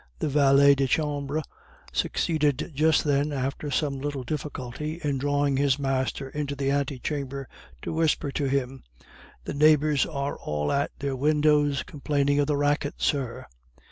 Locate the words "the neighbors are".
9.43-10.39